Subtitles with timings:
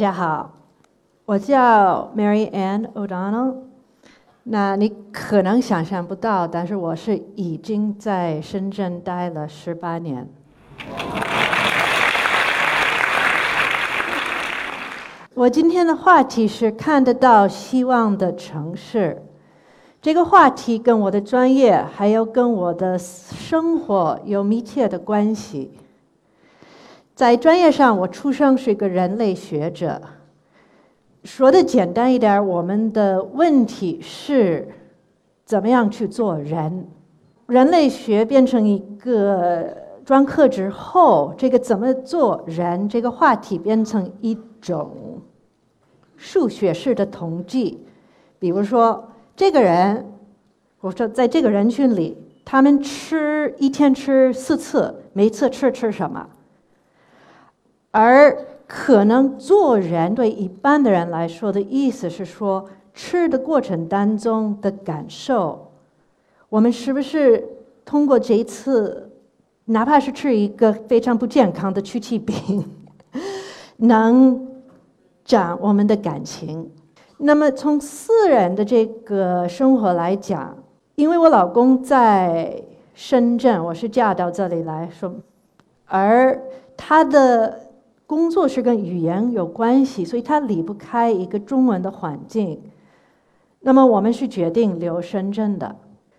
[0.00, 0.50] 大家好，
[1.26, 3.56] 我叫 Mary Ann O'Donnell。
[4.44, 10.26] 那你可能想象不到，但是我是已经在深圳待了十八年。
[15.34, 19.22] 我今天的话题是看得到希望的城市。
[20.00, 25.70] 这个话题跟我的专业还有跟我的生活有密切的关系。
[27.20, 30.00] 在专业上，我出生是一个人类学者。
[31.22, 34.66] 说的简单一点，我们的问题是
[35.44, 36.88] 怎么样去做人。
[37.46, 39.68] 人类学变成一个
[40.02, 45.20] 专科之后，这个怎么做人这个话题变成一种
[46.16, 47.84] 数学式的统计。
[48.38, 50.10] 比如说，这个人，
[50.80, 56.26] 我说在这个人群里，他们吃一天吃四次，每次吃吃什么？
[57.92, 65.72] 而可能做人对一般的人来说的意思是说，吃的过程当中的感受，
[66.48, 67.44] 我们是不是
[67.84, 69.10] 通过这一次，
[69.64, 72.64] 哪怕是吃一个非常不健康的曲奇饼，
[73.78, 74.48] 能
[75.24, 76.70] 长我们的感情？
[77.18, 80.56] 那么从私人的这个生活来讲，
[80.94, 82.62] 因为我老公在
[82.94, 85.12] 深圳，我是嫁到这里来说，
[85.86, 86.40] 而
[86.76, 87.58] 他的。
[88.10, 92.60] 工作是跟语言有关系，所以它离不开一个中文的环境。
[93.60, 95.76] 那么我们是决定留深圳的，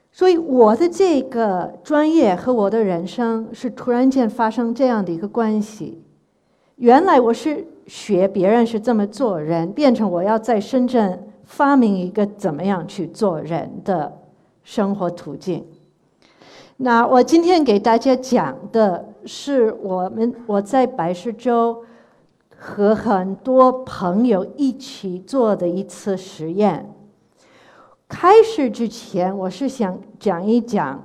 [0.09, 6.01] 所以我的这个专业和我的人生是突然间发生这样的一个关系。
[6.77, 14.17] 原来我是学别人是这么做人，变成我要在深圳发明一个怎么样去做人的
[14.63, 15.65] 生活途径。
[16.77, 21.83] 那我今天给大家讲的是我们我在白石洲
[22.57, 26.93] 和很多朋友一起做的一次实验。
[28.07, 31.01] 开始之前，我是想讲一讲，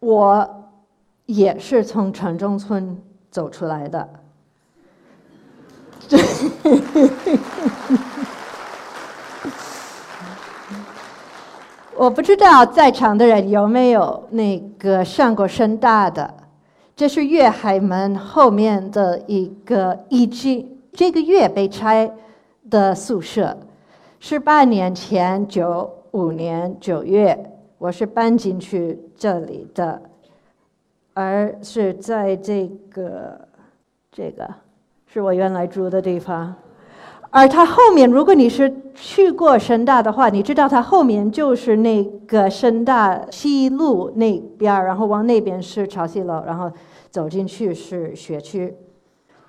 [0.00, 0.64] 我
[1.26, 4.08] 也是从城中村走出来的。
[11.96, 16.32] 我不知道在场的人有没有那个上过深大的，
[16.96, 22.10] 这是粤海门后面的一个已经这个月被拆
[22.70, 23.54] 的宿舍。
[24.18, 27.38] 是八年前，九五年九月，
[27.76, 30.00] 我是搬进去这里的，
[31.12, 33.46] 而是在这个
[34.10, 34.48] 这个
[35.06, 36.54] 是我原来住的地方。
[37.36, 46.72] 而它后面，如果你是去过深大的话，你知道它后面就是那个深大西路那边，然后往那边是潮汐楼，然后
[47.10, 48.74] 走进去是学区。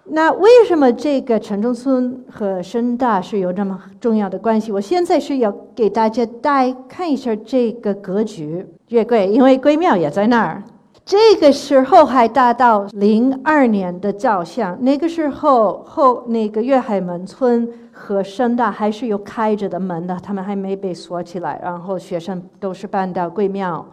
[0.04, 4.70] 那为什么这个城中村和深大是有这么重要的关系？
[4.74, 8.68] 我现在是要给大家带看一下这个格局。
[8.90, 10.62] 月桂，因为桂庙也在那儿。
[11.08, 23.88] 这个是后海大道零二年的照相，那个时候后那个粤海门村和深大还是有开着的门的，他们还没被锁起来，然后学生都是搬到贵庙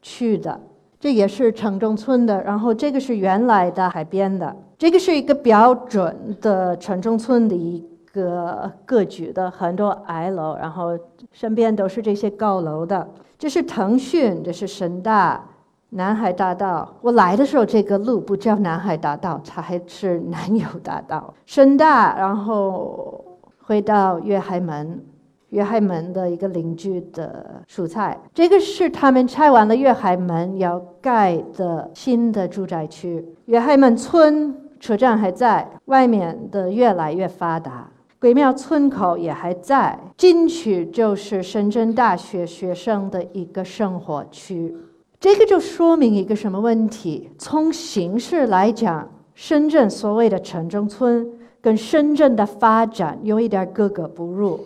[0.00, 0.60] 去的。
[1.00, 10.96] 这也是城中村的，然后这个是原来的海边的，这个是一个标准的城中村的一个格局的，很多矮楼，然后
[11.32, 13.08] 身边都是这些高楼的。
[13.36, 15.44] 这是腾讯，这是深大。
[15.92, 21.34] 南海大道，我来的时候这个路不叫南海大道，它还是南油大道。
[21.46, 23.24] 深大，然后
[23.60, 25.04] 回到粤海门，
[25.48, 28.16] 粤海门的一个邻居的蔬菜。
[28.32, 33.26] 这个是他们拆完了粤海门要盖的新的住宅区。
[33.46, 37.90] 粤海门村车站还在，外面的越来越发达。
[38.20, 44.76] 鬼庙村口也还在，进去就是深圳大学学生的一个生活区。
[45.20, 47.30] 这个就说明一个什么问题？
[47.38, 51.30] 从形式来讲，深圳所谓的城中村
[51.60, 54.58] 跟深圳的发展有一点格格不入，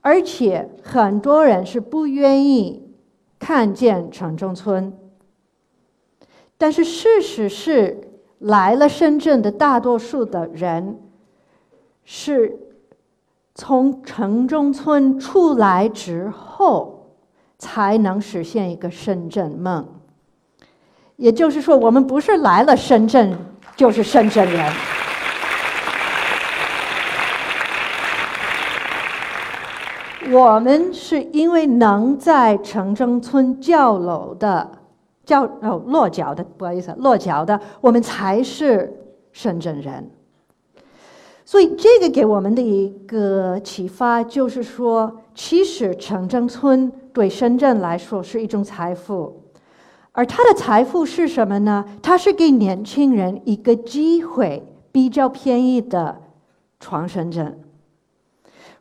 [0.00, 2.88] 而且很多人是不愿意
[3.36, 4.96] 看见城中村。
[6.56, 8.00] 但是事实是，
[8.38, 11.00] 来了深圳的大多数的人，
[12.04, 12.56] 是
[13.56, 16.97] 从城中村出来之后。
[17.58, 19.86] 才能实现一个深圳梦。
[21.16, 23.36] 也就是说，我们不是来了深圳
[23.74, 24.72] 就是深圳人。
[30.30, 34.70] 我们是因为能在城中村叫楼的、
[35.24, 38.92] 叫哦落脚的，不好意思，落脚的，我们才是
[39.32, 40.10] 深圳人。
[41.46, 49.42] 所以这个给我们的一个启发就是说，其实城中村对深圳来说是一种财富，
[50.12, 51.84] 而它的财富是什么呢？
[52.00, 54.62] 它是给年轻人一个机会，
[54.92, 56.20] 比较便宜的
[56.78, 57.58] 闯深圳。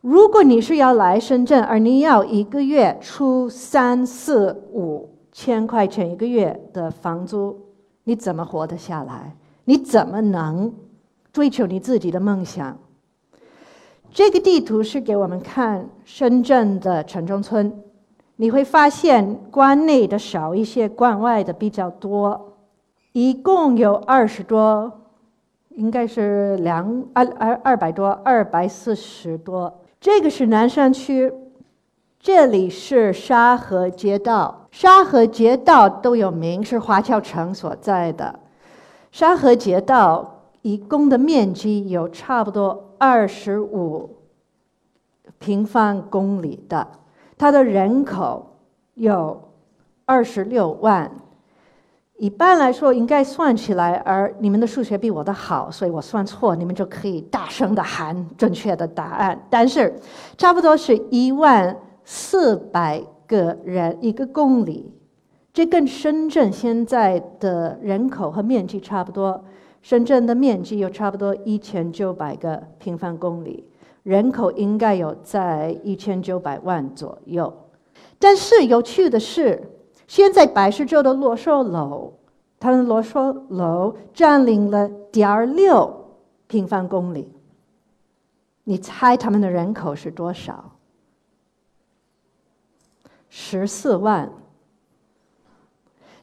[0.01, 7.59] 如果你是要来深圳，而你要一个月出三四五千块钱一个月的房租，
[8.03, 9.35] 你怎么活得下来？
[9.65, 10.71] 你怎么能？
[11.33, 12.77] 追求你自己的梦想。
[14.11, 17.81] 这个地图是给我们看深圳的城中村，
[18.37, 22.53] 你会发现关内的少一些，关外的比较多。
[23.11, 24.91] 一共有二十多，
[25.69, 29.81] 应该是两二二二百多，二百四十多。
[29.99, 31.33] 这个是南山区，
[32.19, 38.39] 这里是沙河街道，沙河街道都有名，是华侨城所在的。
[39.11, 40.33] 沙河街道。
[40.63, 44.17] 一共的面积有差不多二十五
[45.39, 46.85] 平方公里的，
[47.37, 48.45] 它的人口
[48.95, 49.41] 有
[50.05, 51.11] 二十六万。
[52.17, 59.39] 一般来说，应该算起来，而你们的数学比我的好，所以我算错，你们就可以大声的喊正确的答案。
[59.51, 59.93] 但是，
[60.35, 64.91] 差不多是一万四百个人一个公里，
[65.53, 69.43] 这跟深圳现在的人口和面积差不多。
[69.83, 73.63] 深圳的面积有差不多一千九百个平方公里，
[74.07, 77.53] 人口应该有在一千九百万左右。
[78.17, 79.61] 但是有趣的是，
[80.07, 82.13] 现在百事洲的罗寿楼，
[82.57, 85.93] 它的罗寿楼占领了点六
[86.47, 87.33] 平方公里。
[88.63, 90.71] 你猜他们的人口是多少？
[93.27, 94.31] 十四万。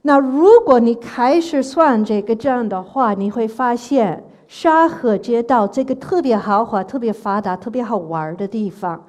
[0.01, 9.07] 那如果你开始算这个账的话，你会发现沙河街道这个特别豪华、特别发达、特别好玩的地方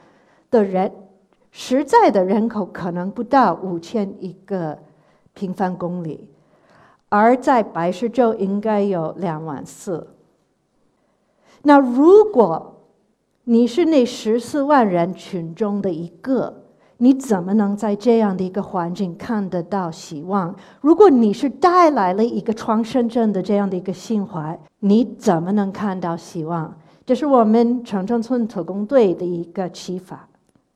[0.49, 0.91] 的人，
[1.51, 4.77] 实在的人口可能不到五千一个
[5.33, 6.29] 平方公里，
[7.09, 10.07] 而在白石洲应该有两万四。
[11.63, 12.81] 那如果
[13.43, 16.64] 你是那十四万人群中的一个，
[16.97, 20.55] 你怎么能在这样的一个环境看得到希望？
[20.81, 26.73] 如果你是带来了一个创深圳的这样的一个心怀，你怎么能看到希望？
[27.05, 30.27] 这是我们城中村特工队的一个启发、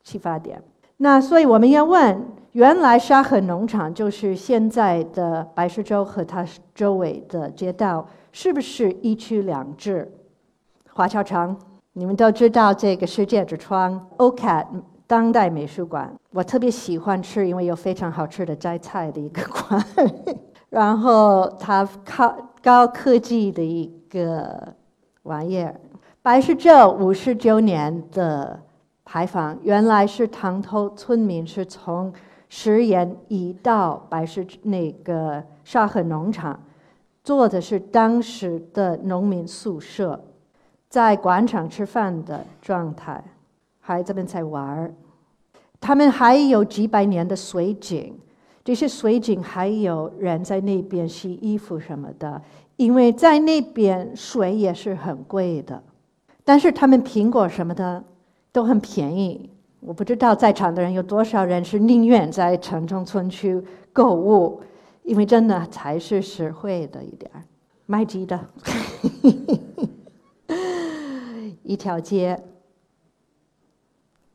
[0.04, 0.62] 启发点。
[0.98, 2.22] 那所以我们要问：
[2.52, 6.46] 原来沙河农场就是现在的白石洲和它
[6.76, 10.12] 周围的街道，是不是一区两制？
[10.92, 11.58] 华侨城，
[11.94, 14.46] 你们都知道这个世界之窗，OK。
[15.10, 19.84] 当代美术馆，我特别喜欢吃，因为有非常好吃的摘菜的一个馆。
[20.70, 24.72] 然后它高高科技的一个
[25.24, 25.74] 玩意儿。
[26.22, 28.62] 白石洲五十九年的
[29.04, 32.14] 牌坊，原来是塘头村民是从
[32.48, 36.62] 石岩移到白石那个沙河农场，
[37.24, 40.24] 做的是当时的农民宿舍，
[40.88, 43.24] 在广场吃饭的状态。
[43.90, 44.94] 孩子们在玩儿，
[45.82, 48.16] 他们还有几百年的水井，
[48.64, 52.40] 这些水井还有人在那边洗衣服什么的，
[52.76, 55.82] 因为在那边水也是很贵的，
[56.44, 58.04] 但是他们苹果什么的
[58.52, 59.50] 都很便宜。
[59.80, 63.60] 我不知道在场的人有多少人是宁愿在城中村去
[63.92, 64.62] 购物，
[65.02, 67.42] 因为真的才是实惠的一点儿，
[67.88, 68.40] 卖鸡的，
[71.64, 72.40] 一条街。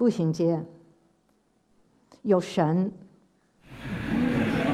[0.04, 0.62] 步行街
[2.20, 2.92] 有神，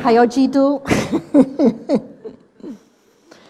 [0.03, 0.83] 还有基督，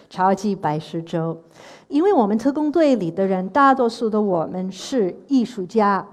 [0.07, 1.41] 超级白石洲。
[1.87, 6.07] 因为我们特工队里的人，大多数的我们是艺术家，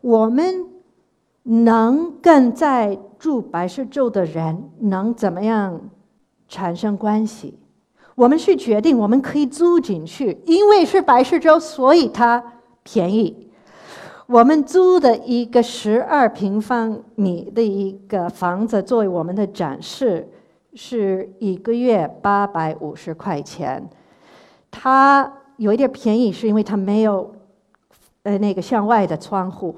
[0.00, 0.66] 我们
[1.44, 5.80] 能跟在住白石洲的人能怎么样
[6.48, 7.56] 产生关系？
[8.16, 12.42] 我们是决定我们可以租进去，因为是白石洲，所以它
[12.82, 13.48] 便宜。
[14.32, 20.26] 我们租的一个十二平方米的一个房子作为我们的展示，
[20.72, 23.86] 是一个月八百五十块钱。
[24.70, 27.30] 它有一点便宜，是因为它没有
[28.22, 29.76] 呃那个向外的窗户。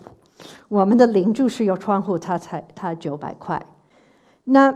[0.69, 3.61] 我们的邻居是有窗户，它才它九百块。
[4.45, 4.73] 那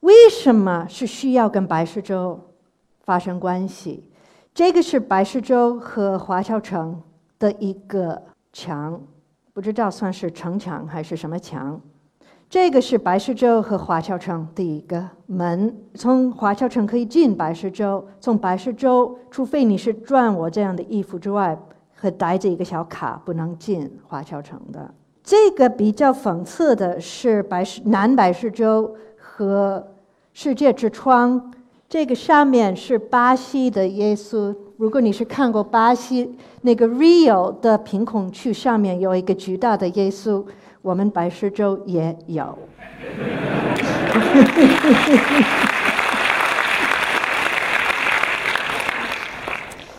[0.00, 2.38] 为什么是需要跟白石洲
[3.04, 4.04] 发生关系？
[4.52, 7.02] 这个是白石洲和华侨城
[7.38, 8.22] 的一个。
[8.52, 9.00] 墙
[9.52, 11.80] 不知道算是城墙还是什么墙，
[12.48, 21.56] 这个是白石洲和华侨城的一个门，从华侨城可以进白石洲，从白石洲，除非你是穿我这样的衣服之外，
[21.94, 24.92] 和带着一个小卡，不能进华侨城的。
[25.22, 29.86] 这个比较讽刺的是白石南白石洲和
[30.32, 31.52] 世界之窗，
[31.90, 34.54] 这个上面是巴西的耶稣。
[34.76, 40.44] 如果你是看过巴西那个 Rio 的贫困区，上面有一个巨大的耶稣，
[40.82, 42.56] 我们白石洲也有。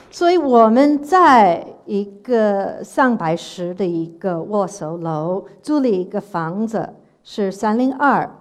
[0.10, 8.38] 所以我们在一个上白石的一个握手楼租了一个房子，是三零二。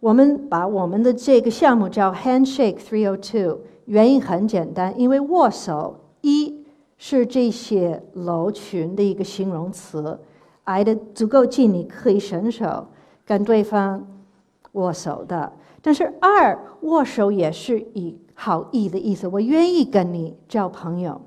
[0.00, 3.60] 我们把我们的这个项目叫 Handshake Three O Two。
[3.84, 6.64] 原因很简单，因为握手一
[6.96, 10.18] 是这些楼群的一个形容词，
[10.64, 12.86] 挨得足够近，你可以伸手
[13.26, 14.06] 跟对方
[14.72, 15.52] 握手的。
[15.82, 21.20] 但是二握手也是以好意的意思，我愿意跟你交朋友。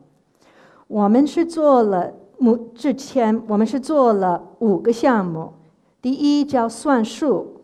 [0.87, 5.53] 我们是做了目之前，我们是做了五个项目，
[6.01, 7.62] 第一叫算术，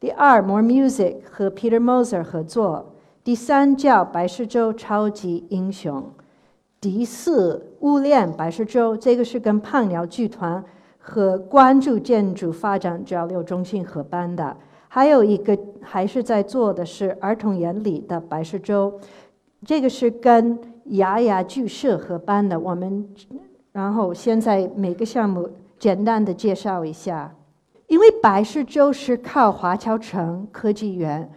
[0.00, 2.94] 第二 More Music 和 Peter Moser 合作。
[3.22, 6.02] 第三叫白石洲超级英雄，
[6.80, 10.64] 第四物恋白石洲，这个是跟胖鸟剧团
[10.96, 14.56] 和关注建筑发展交流中心合办的。
[14.88, 18.98] 还有一个还是在做的是儿童眼里的白石洲，
[19.66, 22.58] 这个是跟牙牙剧社合办的。
[22.58, 23.06] 我们
[23.72, 25.46] 然后现在每个项目
[25.78, 27.34] 简单的介绍一下，
[27.90, 31.28] 因为白石洲是靠华侨城科技园。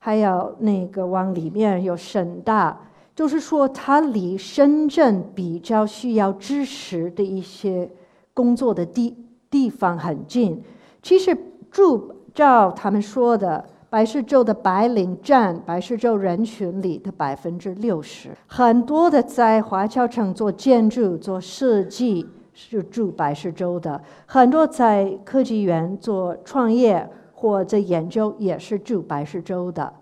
[0.00, 2.74] 还有那个往里面有深大，
[3.14, 7.90] 就是说它离深圳比较需要支持的一些
[8.32, 9.14] 工作的地
[9.50, 10.62] 地方很近。
[11.02, 11.36] 其实
[11.70, 22.24] 住照他们说的，白石洲的白领占白石洲人群里的百分之六十，很多的在华侨城做建筑、做设计
[22.58, 27.08] 是住白石洲的，很多在科技园做创业。
[27.40, 29.94] 或者研究也是住白石洲的，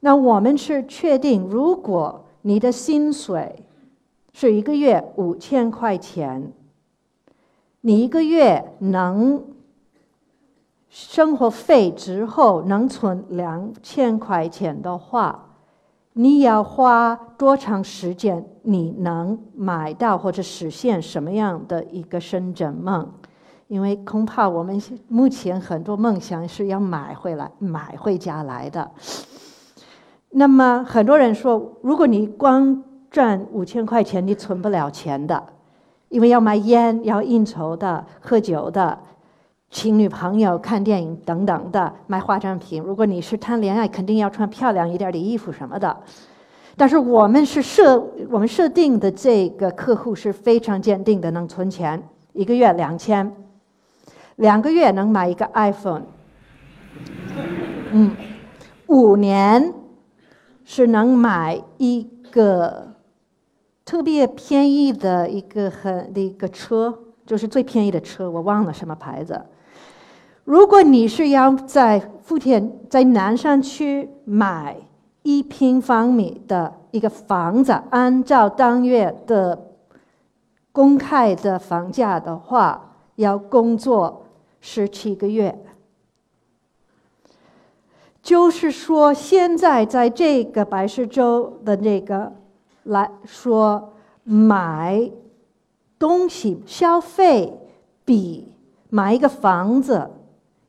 [0.00, 3.64] 那我们是确定，如果你的薪水
[4.34, 6.52] 是一个月五千块钱，
[7.80, 9.42] 你一个月能
[10.90, 15.53] 生活费之后能存两千块钱的话，
[16.16, 18.44] 你要花多长时间？
[18.62, 23.12] 你能买到或者实现什么样的一个深圳梦？
[23.66, 28.88] 因为恐怕我们目前很多梦想是要买回来、买回家来的。
[30.30, 35.44] 那么很多人说，如果你光赚五千块钱，你存不了钱的，
[36.10, 38.96] 因为要买烟、要应酬的、喝酒的、
[39.70, 42.82] 请女朋友、看电影等等的、买化妆品。
[42.82, 45.96] 如果你是谈恋爱，肯定要穿漂亮一点的衣服什么的。
[46.76, 52.02] 但是我们是设我们设定的这个客户是非常坚定的，能存钱，
[52.32, 53.32] 一个月两千。
[54.36, 56.02] 两个月能买一个 iPhone，
[57.92, 58.10] 嗯，
[58.88, 59.72] 五年
[60.64, 62.02] 是能买一
[62.32, 62.88] 个
[63.84, 69.40] 特别便宜的一个很的一个车，就是最便宜的车，我忘了什么牌子。
[70.44, 74.76] 如果你是要在福田在南山区买
[75.22, 79.70] 一平方米的一个房子，按照当月的
[80.70, 84.22] 公开的房价的话，要工作。
[84.66, 85.58] 十七个月，
[88.22, 92.32] 就是说，现在在这个白石洲的那个
[92.84, 95.10] 来说，买
[95.98, 97.60] 东西消费
[98.06, 98.54] 比
[98.88, 100.10] 买一个房子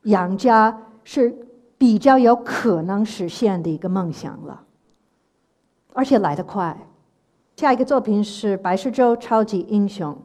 [0.06, 1.32] 养家是
[1.78, 4.62] 比较有可能实现的一个梦想了，
[5.92, 6.76] 而且来得快。
[7.56, 10.16] 下一个作品是白石洲超级英雄。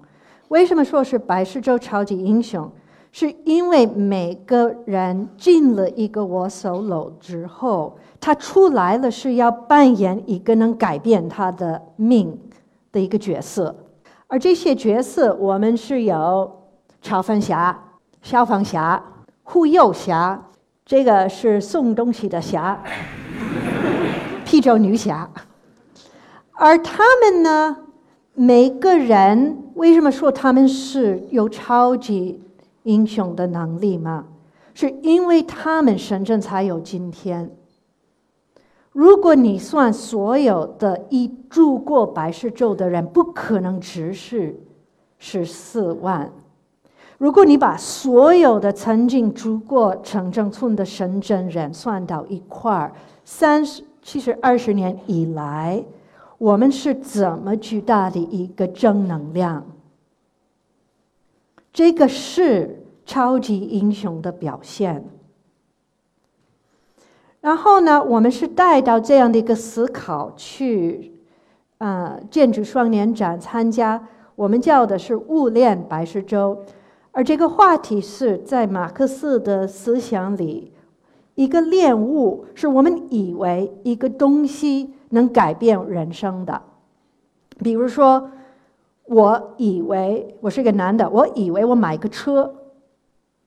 [0.50, 2.70] 为什么说是白石洲超级英雄？
[3.14, 12.40] 是因为每个人进了一个握手楼之后，他出来了是要扮演一个能改变他的命
[12.92, 13.76] 的一个角色，
[14.28, 16.50] 而这些角色我们是有
[17.02, 17.78] 超凡侠、
[18.22, 19.04] 消防侠、
[19.52, 20.42] 护佑侠，
[20.86, 22.82] 这个是送东西的侠、
[24.48, 25.30] 啤酒女侠，
[26.54, 27.76] 而他们呢，
[28.34, 32.42] 每个人为什么说他们是有超级？
[32.84, 34.24] 英雄的能力吗？
[34.74, 37.54] 是因为他们深圳才有今天。
[38.94, 44.58] 如果你算所有的已住过白石洲的人，不可能只是
[45.20, 46.32] 十四万。
[47.22, 52.92] 如果你把所有的曾经住过城中村的深圳人算到一块儿，
[53.24, 55.86] 三十其实二十年以来，
[56.40, 59.64] 我们是怎么巨大的一个正能量？
[61.72, 65.06] 这个是超级英雄的表现。
[67.40, 71.14] 然后呢，我们是带到这样的一个思考去，
[71.78, 76.58] 啊，建筑双年展参加，我们叫的是物链白石洲。
[77.12, 80.72] 而这个话题是在马克思的思想里，
[81.36, 86.62] 一个恋物是我们以为一个东西能改变人生的。
[87.60, 88.32] 比如说，
[89.06, 92.56] 我以为我是个男的，我以为我买个车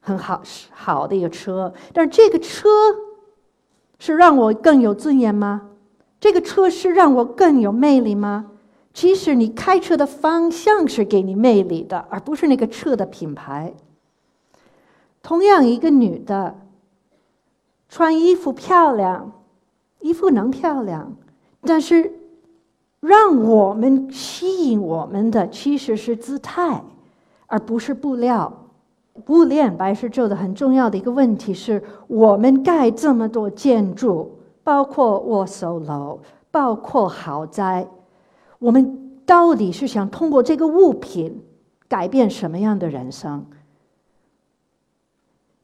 [0.01, 2.69] 很好是，好的一个车，但是这个车
[3.99, 5.71] 是让我更有尊严吗？
[6.21, 8.51] 这个车是让我更有魅力吗？
[8.95, 13.75] 其实你开车的方向是给你魅力的，而不是那个车的品牌。
[15.21, 16.57] 同样，一个女的
[17.89, 19.33] 穿衣服漂亮，
[19.99, 21.13] 衣服能漂亮，
[21.63, 22.13] 但是
[23.01, 26.85] 让我们吸引我们的其实是姿态，
[27.47, 28.61] 而不是布料。
[29.25, 36.21] 布链白石洲的很重要的一个问题是我们盖这么多建筑，包括握手楼，
[36.53, 37.89] 包括豪宅。
[38.65, 41.39] 我们到底是想通过这个物品
[41.87, 43.45] 改变什么样的人生？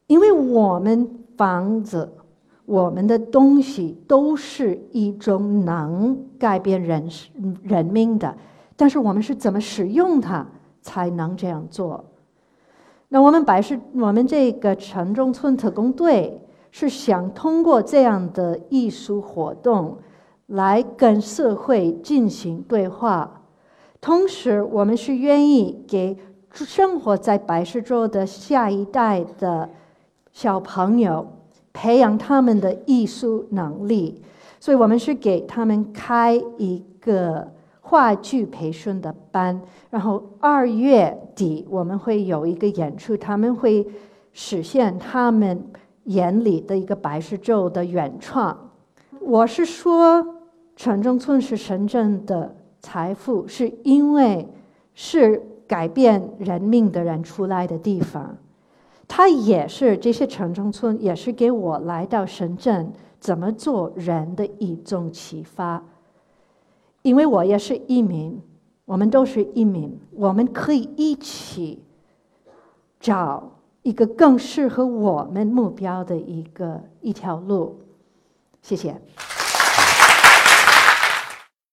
[0.05, 2.13] 因为我们房子、
[2.63, 7.09] 我们的东西都是一种能改变人
[7.63, 8.37] 人命的，
[8.75, 10.45] 但是我们是怎么使用它
[10.83, 12.05] 才能这样做？
[13.09, 16.39] 那我们白是，我们这个城中村特工队
[16.69, 19.97] 是想通过这样的艺术活动。
[20.51, 23.43] 来跟社会进行对话，
[24.01, 26.17] 同时我们是愿意给
[26.53, 29.69] 生活在白石洲的下一代的
[30.33, 31.25] 小朋友
[31.71, 34.21] 培养他们的艺术能力，
[34.59, 37.47] 所以我们是给他们开一个
[37.79, 43.87] 话剧培训的班，然后二月底我们会有一个演出，他们会
[44.33, 45.63] 实现他们
[46.05, 48.69] 眼里的一个白石洲的原创。
[49.21, 50.30] 我是说。
[50.81, 54.47] 城中村是深圳的财富，是因为
[54.95, 58.35] 是改变人命的人出来的地方。
[59.07, 65.83] 它也是这些城中村，也是给我来到深圳怎么做人的一种启发。
[67.03, 68.41] 因为我也是一名，
[68.85, 71.79] 我们都是一名，我们可以一起
[72.99, 73.51] 找
[73.83, 77.77] 一个更适合我们目标的一个一条路。
[78.63, 78.99] 谢谢。